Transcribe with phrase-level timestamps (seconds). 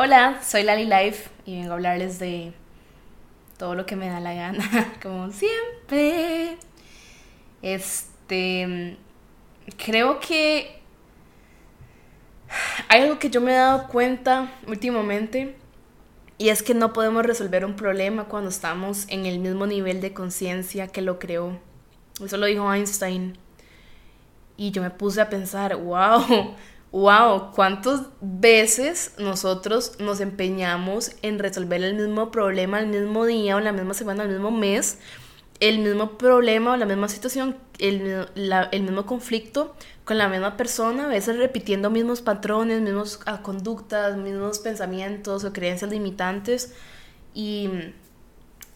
[0.00, 2.52] Hola, soy Lali Life y vengo a hablarles de
[3.56, 6.56] todo lo que me da la gana, como siempre.
[7.62, 8.96] Este,
[9.76, 10.80] creo que
[12.88, 15.56] hay algo que yo me he dado cuenta últimamente
[16.38, 20.12] y es que no podemos resolver un problema cuando estamos en el mismo nivel de
[20.12, 21.58] conciencia que lo creó.
[22.24, 23.36] Eso lo dijo Einstein.
[24.56, 26.54] Y yo me puse a pensar, wow,
[26.92, 33.60] wow, ¿cuántas veces nosotros nos empeñamos en resolver el mismo problema el mismo día o
[33.60, 34.98] la misma semana, el mismo mes?
[35.60, 41.06] El mismo problema o la misma situación, el, el mismo conflicto con la misma persona,
[41.06, 46.74] a veces repitiendo mismos patrones, mismos ah, conductas, mismos pensamientos o creencias limitantes.
[47.34, 47.68] Y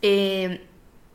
[0.02, 0.66] eh,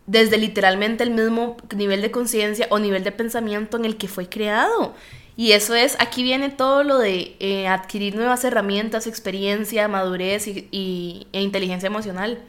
[0.07, 4.27] desde literalmente el mismo nivel de conciencia o nivel de pensamiento en el que fue
[4.29, 4.95] creado.
[5.37, 11.27] Y eso es, aquí viene todo lo de eh, adquirir nuevas herramientas, experiencia, madurez y,
[11.31, 12.39] e inteligencia emocional.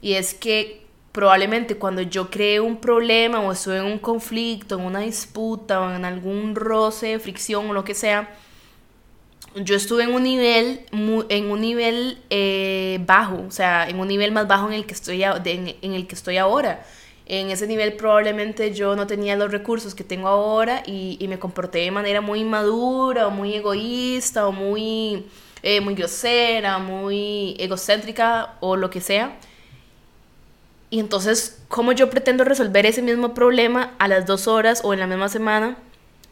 [0.00, 4.84] Y es que probablemente cuando yo creé un problema o estuve en un conflicto, en
[4.84, 8.32] una disputa o en algún roce, fricción o lo que sea,
[9.56, 14.30] yo estuve en un nivel, en un nivel eh, bajo, o sea, en un nivel
[14.30, 16.84] más bajo en el que estoy, en el que estoy ahora
[17.26, 21.78] en ese nivel probablemente yo no tenía los recursos que tengo ahora y, me comporté
[21.78, 25.26] de manera muy inmadura o muy egoísta o muy,
[25.62, 29.38] eh, muy grosera, muy egocéntrica o lo que sea.
[30.90, 35.00] Y entonces, ¿cómo yo pretendo resolver ese mismo problema a las dos horas o en
[35.00, 35.78] la misma semana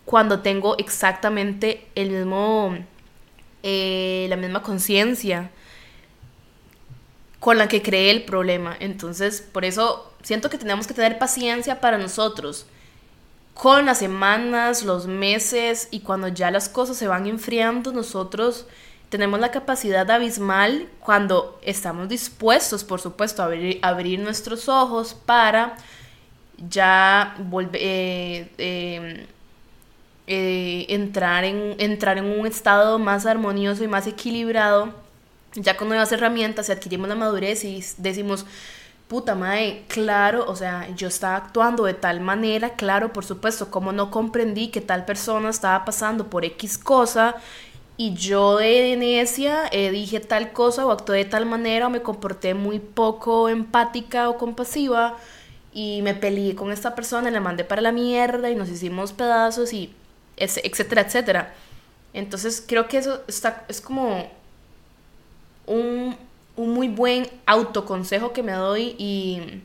[0.05, 2.77] cuando tengo exactamente el mismo,
[3.63, 5.51] eh, la misma conciencia
[7.39, 8.77] con la que creé el problema?
[8.81, 12.67] Entonces, por eso siento que tenemos que tener paciencia para nosotros.
[13.55, 18.67] Con las semanas, los meses y cuando ya las cosas se van enfriando, nosotros
[19.11, 23.51] tenemos la capacidad abismal cuando estamos dispuestos, por supuesto, a
[23.83, 25.77] abrir, nuestros ojos para
[26.69, 29.27] ya volver, eh, em,
[30.27, 34.95] eh, entrar, en, entrar en un estado más armonioso y más equilibrado,
[35.55, 38.47] ya con nuevas herramientas y adquirimos la madurez y decimos,
[39.11, 43.91] puta madre, claro, o sea, yo estaba actuando de tal manera, claro, por supuesto, como
[43.91, 47.35] no comprendí que tal persona estaba pasando por X cosa
[47.97, 52.03] y yo de necia eh, dije tal cosa o actué de tal manera o me
[52.03, 55.17] comporté muy poco empática o compasiva
[55.73, 59.73] y me peleé con esta persona, la mandé para la mierda y nos hicimos pedazos
[59.73, 59.93] y
[60.37, 61.55] etcétera, etcétera.
[62.15, 64.31] Entonces creo que eso está, es como
[65.67, 66.17] un
[66.57, 69.63] un muy buen autoconsejo que me doy y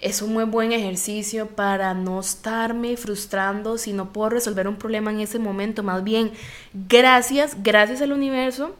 [0.00, 5.10] es un muy buen ejercicio para no estarme frustrando si no puedo resolver un problema
[5.10, 5.82] en ese momento.
[5.82, 6.32] Más bien,
[6.74, 8.74] gracias, gracias al universo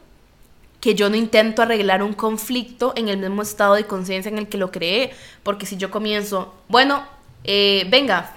[0.79, 4.47] que yo no intento arreglar un conflicto en el mismo estado de conciencia en el
[4.47, 5.11] que lo creé.
[5.43, 7.03] Porque si yo comienzo, bueno,
[7.43, 8.35] eh, venga,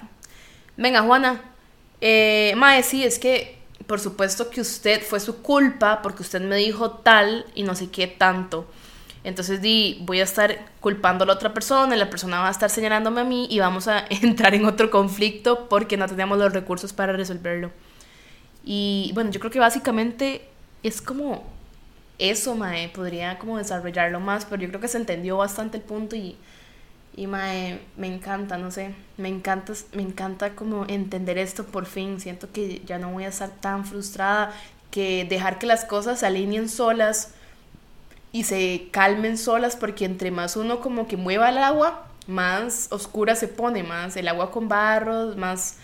[0.75, 1.41] venga Juana,
[2.01, 6.55] eh, Mae, sí, es que por supuesto que usted fue su culpa porque usted me
[6.57, 8.67] dijo tal y no sé qué tanto.
[9.23, 12.51] Entonces di, voy a estar culpando a la otra persona, y la persona va a
[12.51, 16.53] estar señalándome a mí y vamos a entrar en otro conflicto porque no tenemos los
[16.53, 17.71] recursos para resolverlo.
[18.63, 20.47] Y bueno, yo creo que básicamente
[20.83, 21.43] es como
[22.17, 26.15] eso, Mae, podría como desarrollarlo más, pero yo creo que se entendió bastante el punto
[26.15, 26.35] y
[27.15, 32.19] y mae, me encanta, no sé, me encanta, me encanta como entender esto por fin.
[32.19, 34.53] Siento que ya no voy a estar tan frustrada,
[34.91, 37.33] que dejar que las cosas se alineen solas
[38.31, 43.35] y se calmen solas, porque entre más uno como que mueva el agua, más oscura
[43.35, 45.77] se pone, más el agua con barros, más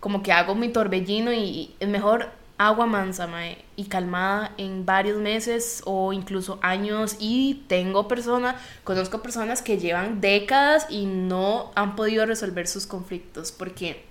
[0.00, 3.28] como que hago mi torbellino y es mejor agua mansa
[3.76, 10.20] y calmada en varios meses o incluso años y tengo personas, conozco personas que llevan
[10.20, 14.02] décadas y no han podido resolver sus conflictos porque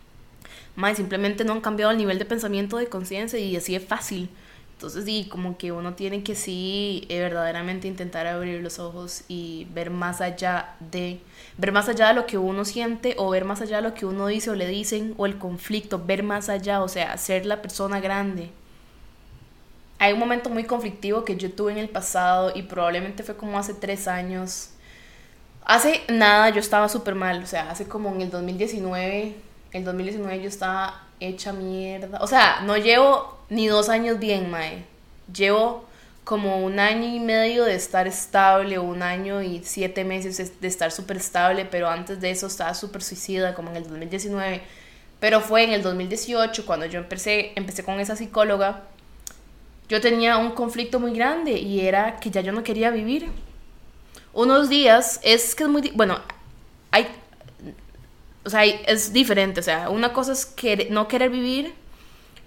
[0.76, 4.30] mae, simplemente no han cambiado el nivel de pensamiento de conciencia y así es fácil.
[4.78, 9.66] Entonces, sí, como que uno tiene que sí eh, verdaderamente intentar abrir los ojos y
[9.74, 11.20] ver más allá de,
[11.58, 14.06] ver más allá de lo que uno siente o ver más allá de lo que
[14.06, 17.60] uno dice o le dicen o el conflicto, ver más allá, o sea, ser la
[17.60, 18.52] persona grande.
[19.98, 23.58] Hay un momento muy conflictivo que yo tuve en el pasado y probablemente fue como
[23.58, 24.70] hace tres años.
[25.66, 29.36] Hace nada yo estaba súper mal, o sea, hace como en el 2019,
[29.72, 32.20] el 2019 yo estaba hecha mierda.
[32.22, 34.86] O sea, no llevo ni dos años bien, mae.
[35.34, 35.86] Llevo
[36.24, 40.92] como un año y medio de estar estable, un año y siete meses de estar
[40.92, 44.62] súper estable, pero antes de eso estaba súper suicida, como en el 2019.
[45.20, 48.84] Pero fue en el 2018 cuando yo empecé, empecé con esa psicóloga
[49.90, 53.30] yo tenía un conflicto muy grande y era que ya yo no quería vivir.
[54.34, 56.20] Unos días, es que es muy, bueno,
[56.92, 57.08] hay,
[58.48, 61.74] o sea, es diferente, o sea, una cosa es que, no querer vivir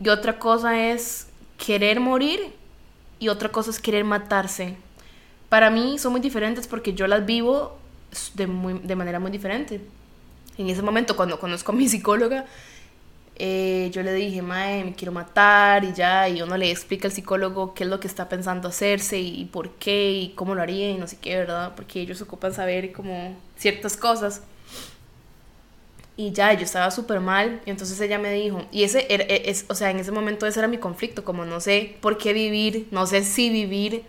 [0.02, 1.26] y otra cosa es
[1.58, 2.40] querer morir
[3.18, 4.76] y otra cosa es querer matarse.
[5.50, 7.78] Para mí son muy diferentes porque yo las vivo
[8.32, 8.46] de,
[8.82, 9.80] de manera muy diferente.
[10.56, 12.46] En ese momento, cuando conozco a mi psicóloga,
[13.36, 17.12] eh, yo le dije, Mae, me quiero matar y ya, y uno le explica al
[17.12, 20.90] psicólogo qué es lo que está pensando hacerse y, por qué y cómo lo haría
[20.90, 21.72] y no sé qué, ¿verdad?
[21.76, 24.42] Porque ellos ocupan saber como ciertas cosas.
[26.20, 27.62] Y ya, yo estaba súper mal.
[27.64, 30.46] Y entonces ella me dijo, y ese era, e, es, o sea, en ese momento
[30.46, 34.04] ese era mi conflicto, como no sé por qué vivir, no sé si vivir,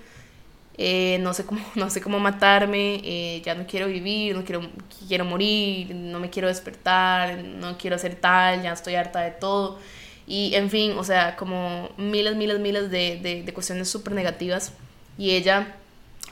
[0.77, 4.61] eh, no, sé cómo, no sé cómo matarme, eh, ya no quiero vivir, no quiero,
[5.07, 9.79] quiero morir, no me quiero despertar, no quiero hacer tal, ya estoy harta de todo.
[10.27, 14.73] Y en fin, o sea, como miles, miles, miles de, de, de cuestiones súper negativas.
[15.17, 15.77] Y ella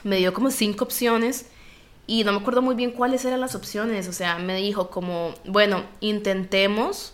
[0.04, 1.46] me dio como cinco opciones
[2.10, 5.32] y no me acuerdo muy bien cuáles eran las opciones, o sea, me dijo como,
[5.44, 7.12] bueno, intentemos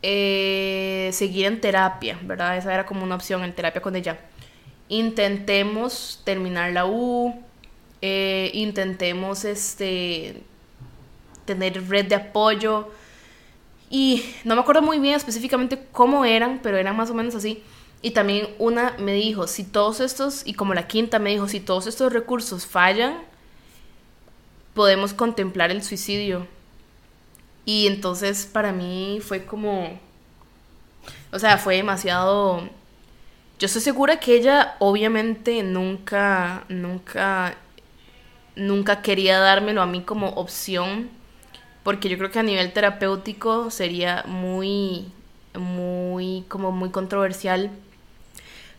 [0.00, 2.56] eh, seguir en terapia, ¿verdad?
[2.56, 4.20] Esa era como una opción en terapia con ella.
[4.88, 7.38] Intentemos terminar la U,
[8.00, 10.42] eh, intentemos este,
[11.44, 12.88] tener red de apoyo.
[13.90, 17.62] Y no me acuerdo muy bien específicamente cómo eran, pero eran más o menos así.
[18.00, 21.60] Y también una me dijo, si todos estos, y como la quinta me dijo, si
[21.60, 23.33] todos estos recursos fallan,
[24.74, 26.46] podemos contemplar el suicidio.
[27.64, 29.98] Y entonces para mí fue como,
[31.32, 32.68] o sea, fue demasiado...
[33.58, 37.56] Yo estoy segura que ella obviamente nunca, nunca,
[38.56, 41.08] nunca quería dármelo a mí como opción,
[41.84, 45.06] porque yo creo que a nivel terapéutico sería muy,
[45.54, 47.70] muy, como muy controversial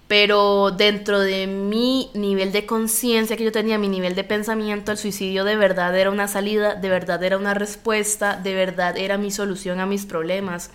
[0.07, 4.97] pero dentro de mi nivel de conciencia que yo tenía, mi nivel de pensamiento, el
[4.99, 9.31] suicidio de verdad era una salida, de verdad era una respuesta, de verdad era mi
[9.31, 10.69] solución a mis problemas.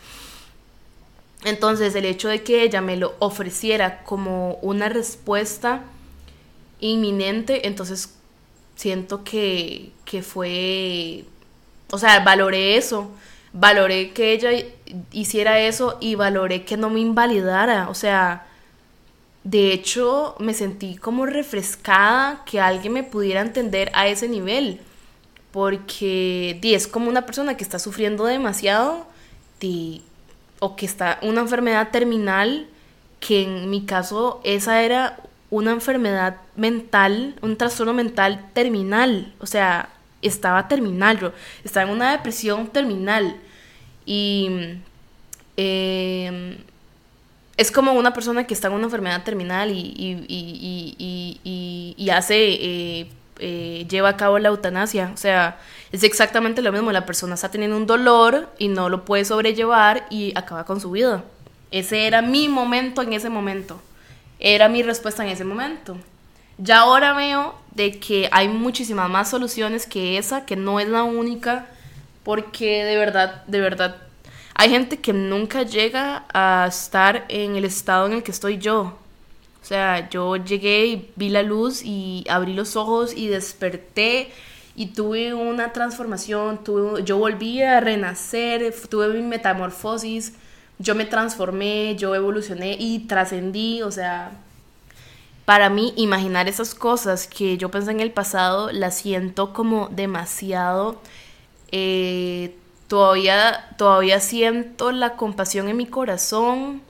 [1.45, 5.85] Entonces el hecho de que ella me lo ofreciera como una respuesta
[6.81, 8.15] inminente, entonces
[8.75, 11.25] siento que, que fue,
[11.93, 13.13] o sea, valoré eso,
[13.53, 14.51] valoré que ella
[15.13, 18.47] hiciera eso y valoré que no me invalidara, o sea,
[19.45, 24.81] de hecho, me sentí como refrescada que alguien me pudiera entender a ese nivel.
[25.51, 29.07] Porque es como una persona que está sufriendo demasiado
[30.61, 32.67] o que está una enfermedad terminal,
[33.19, 35.19] que en mi caso esa era
[35.51, 39.35] una enfermedad mental, un trastorno mental terminal.
[39.41, 39.89] O sea,
[40.23, 41.33] estaba terminal, yo
[41.65, 43.37] estaba en una depresión terminal.
[44.07, 44.79] Y
[45.57, 46.59] eh,
[47.57, 49.95] es como una persona que está en una enfermedad terminal y,
[51.97, 55.11] y, hace, eh, eh, lleva a cabo la eutanasia.
[55.15, 55.59] O sea,
[55.93, 56.91] es exactamente lo mismo.
[56.93, 60.91] La persona está teniendo un dolor y no lo puede sobrellevar y acaba con su
[60.91, 61.25] vida.
[61.71, 63.81] Ese era mi momento en ese momento.
[64.39, 65.99] Era mi respuesta en ese momento.
[66.59, 71.03] Ya ahora veo de que hay muchísimas más soluciones que esa, que no es la
[71.03, 71.67] única,
[72.25, 73.97] porque de verdad, de verdad
[74.61, 78.93] hay gente que nunca llega a estar en el estado en el que estoy yo.
[79.63, 84.31] O sea, yo llegué y vi la luz y abrí los ojos y desperté
[84.77, 90.35] y tuve una transformación, tuve, yo volví a renacer, tuve mi metamorfosis,
[90.79, 94.31] yo me transformé, yo evolucioné y trascendí, o sea,
[95.47, 101.01] para mí imaginar esas cosas que yo pensé en el pasado las siento como demasiado
[101.73, 102.55] eh,
[102.91, 106.83] Todavía, todavía siento la compasión en mi corazón.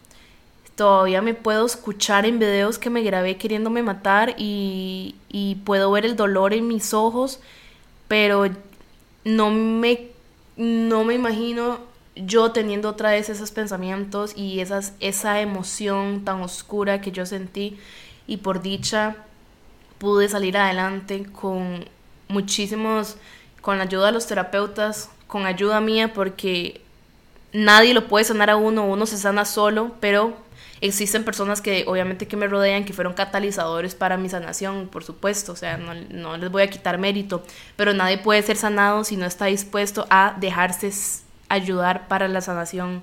[0.74, 6.06] Todavía me puedo escuchar en videos que me grabé queriéndome matar y, y puedo ver
[6.06, 7.40] el dolor en mis ojos,
[8.08, 8.48] pero
[9.26, 10.08] no me,
[10.56, 11.80] no me imagino
[12.16, 17.78] yo teniendo otra vez esos pensamientos y esas, esa emoción tan oscura que yo sentí
[18.26, 19.16] y por dicha
[19.98, 21.84] pude salir adelante con
[22.28, 23.18] muchísimos,
[23.60, 26.80] con la ayuda de los terapeutas, con ayuda mía porque
[27.52, 30.36] nadie lo puede sanar a uno, uno se sana solo, pero
[30.80, 35.52] existen personas que obviamente que me rodean, que fueron catalizadores para mi sanación, por supuesto,
[35.52, 37.44] o sea, no, les voy a quitar mérito,
[37.76, 40.90] pero nadie puede ser sanado si no está dispuesto a dejarse
[41.48, 43.02] ayudar para la sanación.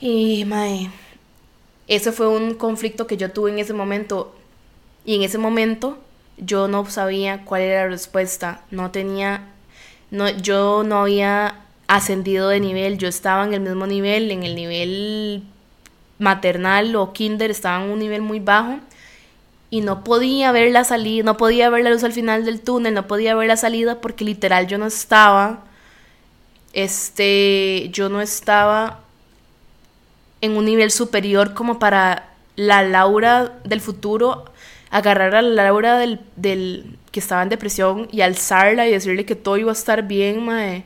[0.00, 0.90] Y, mae,
[1.88, 4.34] ese fue un conflicto que yo tuve en ese momento,
[5.04, 5.98] y en ese momento
[6.38, 9.48] yo no sabía cuál era la respuesta, no tenía
[10.12, 11.54] no, yo no había
[11.88, 15.42] ascendido de nivel, yo estaba en el mismo nivel, en el nivel
[16.18, 18.78] maternal o kinder estaba en un nivel muy bajo
[19.70, 22.92] y no podía ver la salida, no podía ver la luz al final del túnel,
[22.92, 25.64] no podía ver la salida porque literal yo no estaba,
[26.74, 29.00] este, yo no estaba
[30.42, 34.51] en un nivel superior como para la Laura del futuro
[34.92, 39.34] agarrar a la Laura del, del que estaba en depresión y alzarla y decirle que
[39.34, 40.84] todo iba a estar bien, mae.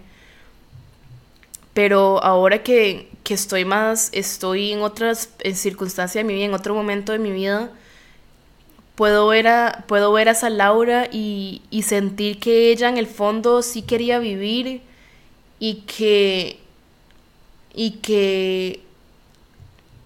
[1.75, 6.73] Pero ahora que, que estoy más, estoy en otras circunstancias de mi vida, en otro
[6.75, 7.71] momento de mi vida,
[8.95, 13.09] puedo ver a, puedo ver a esa Laura y, y sentir que ella en el
[13.09, 14.83] fondo sí quería vivir
[15.59, 16.61] y que,
[17.75, 18.83] y que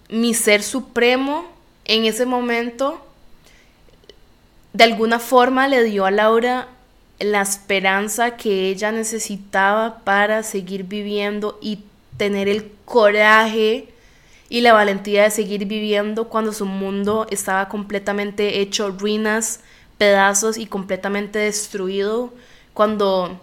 [0.09, 1.45] mi ser supremo
[1.85, 2.99] en ese momento
[4.73, 6.67] de alguna forma le dio a Laura
[7.19, 11.79] la esperanza que ella necesitaba para seguir viviendo y
[12.17, 13.89] tener el coraje
[14.49, 19.61] y la valentía de seguir viviendo cuando su mundo estaba completamente hecho ruinas,
[19.97, 22.33] pedazos y completamente destruido,
[22.73, 23.39] cuando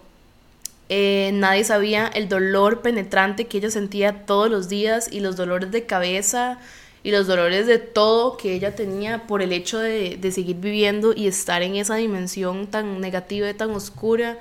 [0.88, 5.70] eh, nadie sabía el dolor penetrante que ella sentía todos los días y los dolores
[5.70, 6.58] de cabeza
[7.02, 11.26] y los dolores de todo que ella tenía por el hecho de, seguir viviendo y
[11.26, 14.38] estar en esa dimensión tan negativa y tan oscura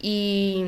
[0.00, 0.64] y,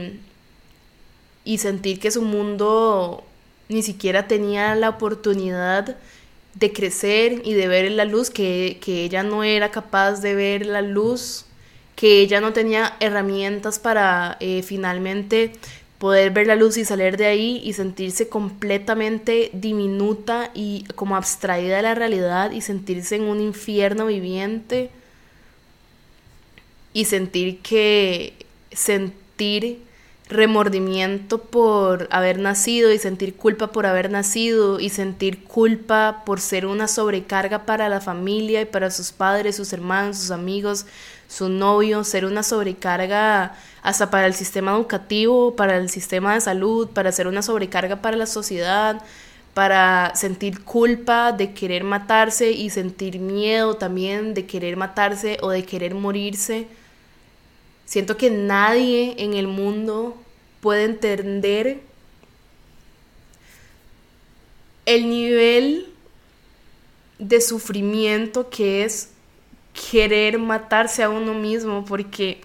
[1.44, 3.24] y sentir que su mundo
[3.68, 5.96] ni siquiera tenía la oportunidad
[6.54, 10.66] de crecer y de ver la luz, que, que ella no era capaz de ver
[10.66, 11.44] la luz,
[11.94, 15.52] que ella no tenía herramientas para eh, finalmente
[15.98, 21.76] poder ver la luz y salir de ahí y sentirse completamente diminuta y como abstraída
[21.76, 24.90] de la realidad y sentirse en un infierno viviente
[26.92, 28.34] y sentir que
[28.70, 29.82] sentir
[30.28, 36.66] remordimiento por haber nacido y sentir culpa por haber nacido y sentir culpa por ser
[36.66, 40.86] una sobrecarga para la familia y para sus padres, sus hermanos, sus amigos,
[41.28, 46.88] su novio, ser una sobrecarga hasta para el sistema educativo, para el sistema de salud,
[46.88, 49.02] para ser una sobrecarga para la sociedad,
[49.54, 55.64] para sentir culpa de querer matarse y sentir miedo también de querer matarse o de
[55.64, 56.66] querer morirse.
[57.84, 60.16] Siento que nadie en el mundo
[60.60, 61.80] puede entender
[64.86, 65.92] el nivel
[67.18, 69.10] de sufrimiento que es
[69.90, 72.40] querer matarse a uno mismo porque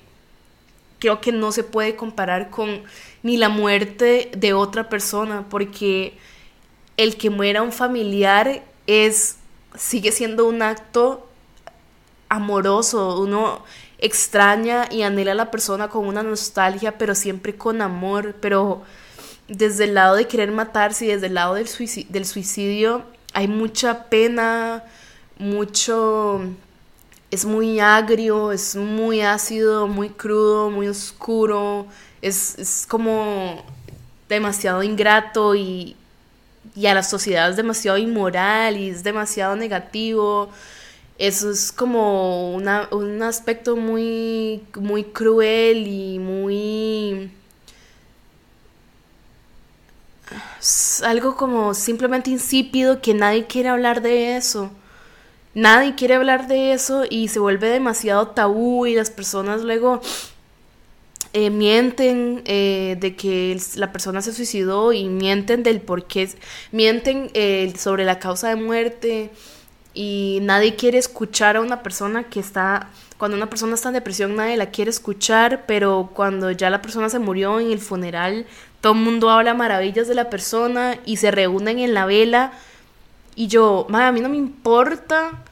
[1.00, 2.84] creo que no se puede comparar con
[3.24, 6.18] ni la muerte de otra persona porque
[6.98, 9.38] el que muera un familiar es
[9.76, 11.28] sigue siendo un acto
[12.30, 13.64] amoroso, uno
[13.98, 18.84] extraña y anhela a la persona con una nostalgia, pero siempre con amor, pero
[19.48, 23.48] desde el lado de querer matarse y desde el lado del suicidio, del suicidio hay
[23.48, 24.84] mucha pena,
[25.38, 26.42] mucho
[27.34, 31.88] es muy agrio, es muy ácido, muy crudo, muy oscuro,
[32.22, 33.64] es, como
[34.30, 35.96] demasiado ingrato y,
[36.76, 40.52] y, a la sociedad es demasiado inmoral y es demasiado negativo.
[41.18, 47.32] Eso es como un aspecto muy, muy cruel y muy...
[51.04, 54.72] algo como simplemente insípido que nadie quiere hablar de eso
[55.54, 60.02] nadie quiere hablar de eso y se vuelve demasiado tabú y las personas luego
[61.34, 66.30] eh, mienten eh, de que la persona se suicidó y mienten del por qué,
[66.72, 69.32] mienten eh, sobre la causa de muerte
[69.96, 74.36] y nadie quiere escuchar a una persona que está, cuando una persona está en depresión
[74.36, 78.46] nadie la quiere escuchar, pero cuando ya la persona se murió en el funeral,
[78.82, 82.54] todo el mundo habla maravillas de la persona y se reúnen en la vela
[83.36, 85.44] y yo, a mí no me importa.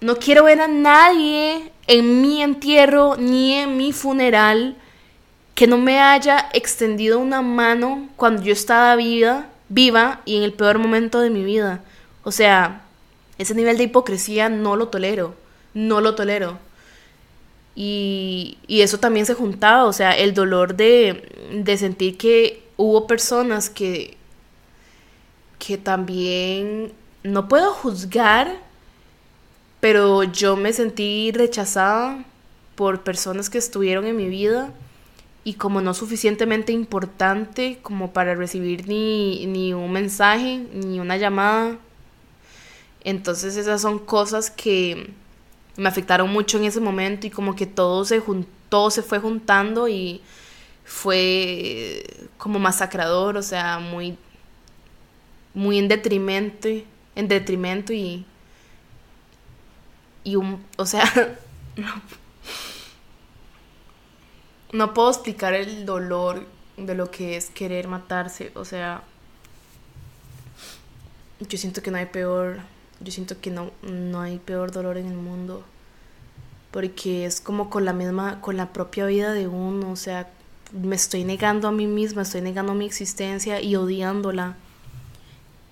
[0.00, 4.76] No quiero ver a nadie en mi entierro ni en mi funeral
[5.54, 10.52] que no me haya extendido una mano cuando yo estaba viva, viva y en el
[10.52, 11.82] peor momento de mi vida.
[12.22, 12.82] O sea,
[13.38, 15.34] ese nivel de hipocresía no lo tolero,
[15.74, 16.58] no lo tolero.
[17.74, 23.06] Y, y eso también se juntaba, o sea, el dolor de, de sentir que hubo
[23.08, 24.17] personas que,
[25.58, 28.60] que también no puedo juzgar,
[29.80, 32.24] pero yo me sentí rechazada
[32.74, 34.72] por personas que estuvieron en mi vida
[35.44, 41.78] y como no suficientemente importante como para recibir ni, ni un mensaje, ni una llamada.
[43.02, 45.10] Entonces esas son cosas que
[45.76, 48.22] me afectaron mucho en ese momento y como que todo se,
[48.68, 50.20] todo se fue juntando y
[50.84, 52.04] fue
[52.36, 54.18] como masacrador, o sea, muy
[55.54, 56.68] muy en detrimento,
[57.14, 58.24] en detrimento y,
[60.24, 61.04] y un, o sea,
[64.72, 69.02] no, puedo explicar el dolor de lo que es querer matarse, o sea,
[71.40, 72.60] yo siento que no hay peor,
[73.00, 75.64] yo siento que no, no hay peor dolor en el mundo,
[76.70, 80.30] porque es como con la misma, con la propia vida de uno, o sea,
[80.72, 84.56] me estoy negando a mí misma, estoy negando mi existencia y odiándola.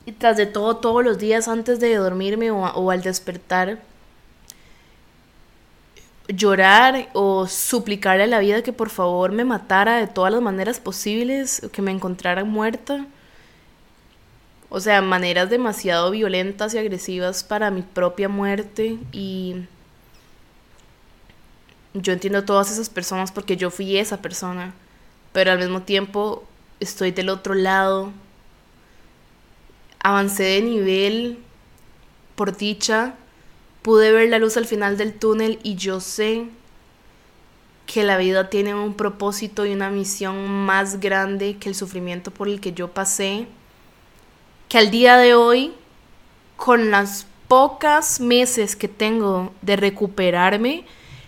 [0.06, 3.80] Y tras de todo, todos los días antes de dormirme o, al despertar,
[6.28, 10.78] llorar o suplicarle a la vida que por favor me matara de todas las maneras
[10.78, 13.04] posibles, que me encontrara muerta.
[14.68, 19.56] O sea, maneras demasiado violentas y agresivas para mi propia muerte y
[21.94, 24.72] yo entiendo todas esas personas porque yo fui esa persona,
[25.32, 26.44] pero al mismo tiempo
[26.78, 28.12] estoy del otro lado
[30.06, 31.38] avancé de nivel
[32.36, 33.16] por dicha,
[33.82, 36.44] pude ver la luz al final del túnel y yo sé
[37.86, 42.46] que la vida tiene un propósito y una misión más grande que el sufrimiento por
[42.46, 43.48] el que yo pasé,
[44.68, 45.74] que al día de hoy,
[46.54, 50.84] con las pocas meses que tengo de recuperarme,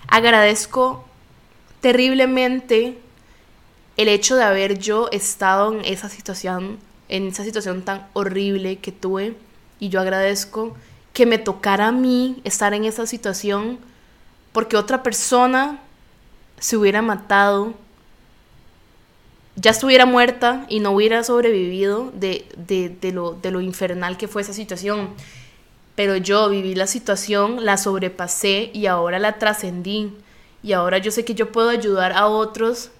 [0.06, 1.04] agradezco
[1.80, 2.96] terriblemente
[3.96, 6.78] el hecho de haber yo estado en esa situación
[7.08, 9.36] en esa situación tan horrible que tuve
[9.80, 10.76] y yo agradezco
[11.12, 13.78] que me tocara a mí estar en esa situación
[14.52, 15.80] porque otra persona
[16.58, 17.74] se hubiera matado,
[19.56, 24.42] ya estuviera muerta y no hubiera sobrevivido de, de, lo, de lo infernal que fue
[24.42, 25.10] esa situación.
[25.94, 30.12] Pero yo viví la situación, la sobrepasé y ahora la trascendí.
[30.62, 32.90] Y ahora yo sé que yo puedo ayudar a otros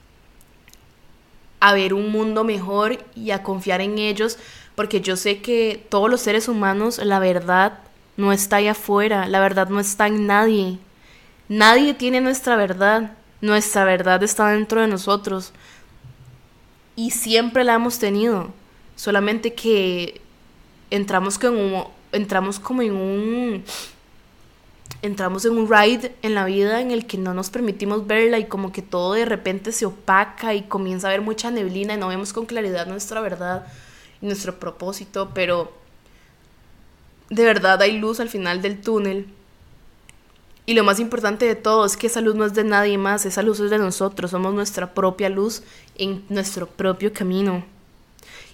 [1.60, 4.38] a ver un mundo mejor y a confiar en ellos,
[4.74, 7.80] porque yo sé que todos los seres humanos, la verdad
[8.16, 10.78] no está allá afuera, la verdad no está en nadie.
[11.48, 15.52] Nadie tiene nuestra verdad, nuestra verdad está dentro de nosotros.
[16.94, 18.52] Y siempre la hemos tenido,
[18.96, 20.20] solamente que
[20.90, 23.64] entramos, como, entramos como en un
[25.02, 28.46] entramos en un ride en la vida en el que no nos permitimos verla y
[28.46, 32.08] como que todo de repente se opaca y comienza a haber mucha neblina y no
[32.08, 33.66] vemos con claridad nuestra verdad
[34.20, 35.72] y nuestro propósito, pero
[37.30, 39.26] de verdad hay luz al final del túnel.
[40.66, 43.24] Y lo más importante de todo es que esa luz no es de nadie más,
[43.24, 45.62] esa luz es de nosotros, somos nuestra propia luz
[45.96, 47.64] en nuestro propio camino.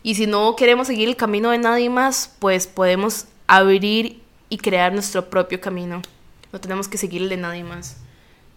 [0.04, 4.92] Y si no queremos seguir el camino de nadie más, pues podemos abrir y crear
[4.92, 6.02] nuestro propio camino.
[6.54, 7.96] No tenemos que seguirle de nadie más.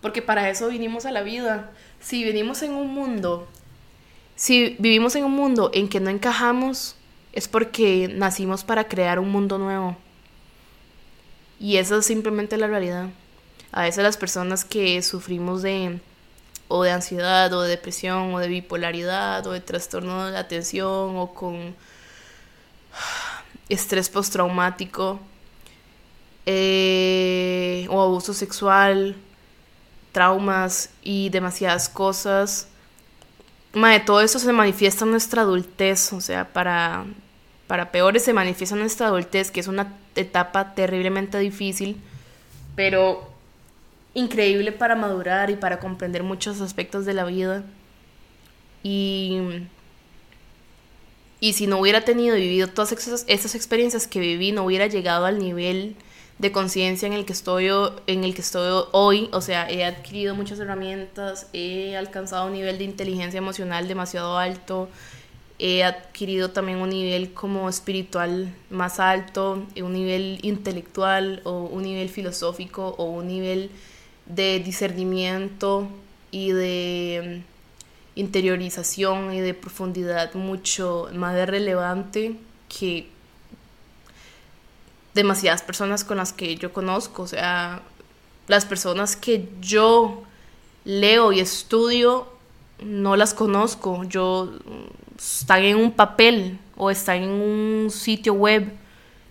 [0.04, 1.72] Porque para eso vinimos a la vida.
[2.00, 3.48] Si venimos en un mundo,
[4.36, 6.96] si vivimos en un mundo en que no encajamos,
[7.34, 9.98] es porque nacimos para crear un mundo nuevo.
[11.60, 13.10] Y esa es simplemente la realidad.
[13.72, 16.00] A veces las personas que sufrimos de
[16.68, 21.18] o de ansiedad o de depresión o de bipolaridad o de trastorno de la atención
[21.18, 21.76] o con
[23.70, 25.20] estrés postraumático,
[26.50, 29.18] eh, o abuso sexual,
[30.14, 32.70] traumas y demasiadas cosas.
[33.74, 37.06] de todo eso se manifiesta nuestra adultez, o sea, para,
[37.68, 41.98] para peores se manifiesta en nuestra adultez, que es una etapa terriblemente difícil,
[42.78, 43.30] pero
[44.14, 47.66] increíble para madurar y para comprender muchos aspectos de la vida.
[48.84, 49.38] Y,
[51.42, 55.26] y si no hubiera tenido vivido todas esas, esas experiencias que viví, no hubiera llegado
[55.26, 55.98] al nivel
[56.40, 57.68] de conciencia en el que estoy
[58.06, 62.78] en el que estoy hoy, o sea, he adquirido muchas herramientas, he alcanzado un nivel
[62.78, 64.88] de inteligencia emocional demasiado alto,
[65.60, 72.10] he adquirido también un nivel como espiritual más alto, un nivel intelectual o un nivel
[72.10, 73.72] filosófico o un nivel
[74.28, 75.88] de discernimiento
[76.30, 82.36] y de mm, interiorización y de profundidad mucho más relevante
[82.68, 83.08] que
[85.18, 87.82] demasiadas personas con las que yo conozco, o sea,
[88.48, 90.24] las personas que yo
[90.86, 92.32] leo y estudio
[92.82, 94.54] no las conozco, yo
[95.18, 98.72] están en un papel o están en un sitio web,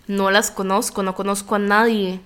[0.07, 2.19] no las conozco, no conozco a nadie.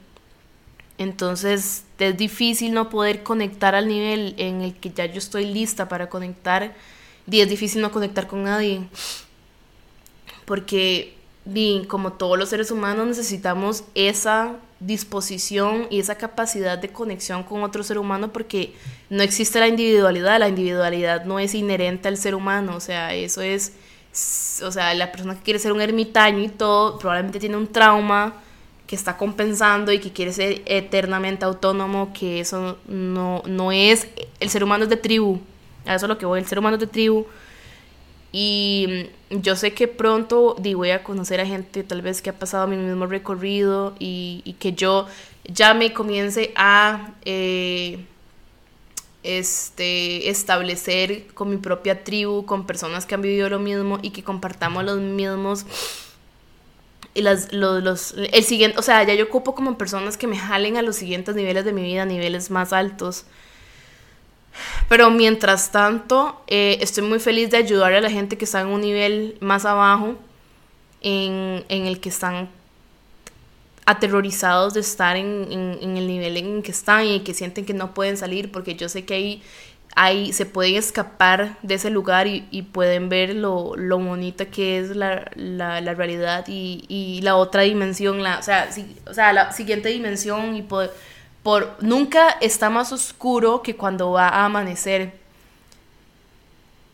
[0.98, 5.88] Entonces es difícil no poder conectar al nivel en el que ya yo estoy lista
[5.88, 6.76] para conectar
[7.30, 8.82] y es difícil no conectar con nadie.
[10.46, 17.44] Porque y como todos los seres humanos necesitamos esa disposición y esa capacidad de conexión
[17.44, 18.74] con otro ser humano porque
[19.10, 23.42] no existe la individualidad, la individualidad no es inherente al ser humano, o sea, eso
[23.42, 23.74] es
[24.64, 28.34] o sea, la persona que quiere ser un ermitaño y todo, probablemente tiene un trauma
[28.86, 34.08] que está compensando y que quiere ser eternamente autónomo, que eso no, no es,
[34.40, 35.40] el ser humano es de tribu,
[35.86, 37.26] a eso es lo que voy, el ser humano es de tribu.
[38.34, 42.68] Y yo sé que pronto voy a conocer a gente tal vez que ha pasado
[42.68, 45.08] mi mismo recorrido y, que yo
[45.46, 48.06] ya me comience a eh,
[49.24, 54.24] este, establecer con mi propia tribu, con personas que han vivido lo mismo y que
[54.24, 55.66] compartamos los mismos
[57.14, 60.38] y las, los, los, el siguiente, o sea, ya yo ocupo como personas que me
[60.38, 63.26] jalen a los siguientes niveles de mi vida, niveles más altos.
[64.92, 68.68] Pero mientras tanto, eh, estoy muy feliz de ayudar a la gente que está en
[68.68, 70.18] un nivel más abajo,
[71.00, 72.50] en, en el que están
[73.86, 75.48] aterrorizados de estar en,
[75.82, 78.90] en, el nivel en que están y que sienten que no pueden salir, porque yo
[78.90, 79.44] sé que ahí,
[79.96, 84.94] ahí se pueden escapar de ese lugar y, pueden ver lo, lo, bonita que es
[84.94, 89.32] la, la, la realidad y, y, la otra dimensión, la, o, sea, si, o sea,
[89.32, 90.92] la siguiente dimensión y poder,
[91.44, 95.20] por, nunca está más oscuro que cuando va a amanecer.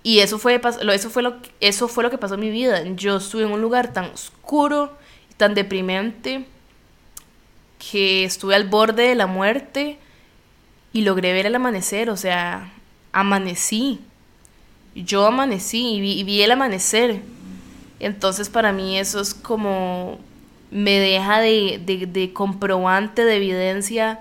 [0.04, 0.62] Y eso fue,
[0.94, 2.82] eso, fue lo, eso fue lo que pasó en mi vida.
[2.96, 4.98] Yo estuve en un lugar tan oscuro,
[5.36, 6.46] tan deprimente,
[7.78, 9.98] que estuve al borde de la muerte
[10.94, 12.72] y logré ver el amanecer, o sea,
[13.12, 14.00] amanecí.
[14.96, 17.22] Yo amanecí y vi, el amanecer.
[18.00, 20.20] Entonces para mí eso es como
[20.70, 24.20] me deja de, de, comprobante, de evidencia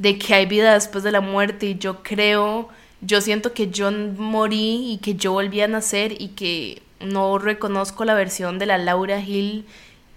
[0.00, 2.70] de que hay vida después de la muerte y yo creo,
[3.02, 8.06] yo siento que yo morí y que yo volví a nacer y que no reconozco
[8.06, 9.66] la versión de la Laura Hill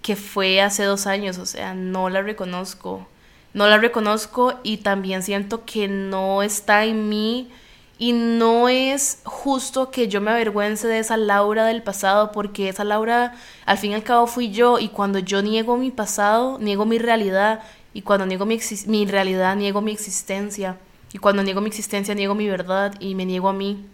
[0.00, 3.06] que fue hace dos años, o sea, no la reconozco.
[3.52, 7.50] No la reconozco y también siento que no está en mí
[7.98, 12.84] y no es justo que yo me avergüence de esa Laura del pasado porque esa
[12.84, 13.34] Laura
[13.66, 16.98] al fin y al cabo fui yo y cuando yo niego mi pasado, niego mi
[16.98, 17.60] realidad
[17.94, 20.76] y cuando niego mi, mi realidad, niego mi existencia
[21.12, 23.86] y cuando niego mi existencia, niego mi verdad y me niego a mí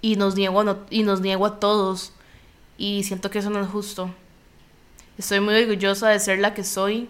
[0.00, 2.12] y nos niego y nos niego a todos
[2.78, 4.10] y siento que eso no es justo.
[5.18, 7.08] Estoy muy orgullosa de ser la que soy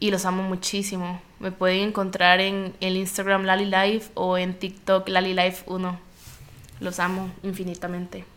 [0.00, 1.22] y los amo muchísimo.
[1.38, 5.98] Me pueden encontrar en el Instagram Lali Life o en TikTok Lali Life 1.
[6.80, 8.31] Los amo infinitamente.